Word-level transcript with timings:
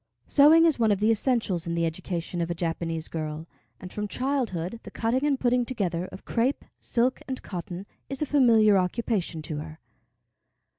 Sewing 0.27 0.65
is 0.65 0.79
one 0.79 0.91
of 0.91 0.99
the 0.99 1.11
essentials 1.11 1.67
in 1.67 1.75
the 1.75 1.85
education 1.85 2.41
of 2.41 2.49
a 2.49 2.55
Japanese 2.55 3.07
girl, 3.07 3.47
and 3.79 3.93
from 3.93 4.07
childhood 4.07 4.79
the 4.81 4.89
cutting 4.89 5.23
and 5.23 5.39
putting 5.39 5.63
together 5.63 6.05
of 6.07 6.25
crêpe, 6.25 6.63
silk, 6.79 7.21
and 7.27 7.43
cotton 7.43 7.85
is 8.09 8.19
a 8.19 8.25
familiar 8.25 8.79
occupation 8.79 9.43
to 9.43 9.57
her. 9.57 9.79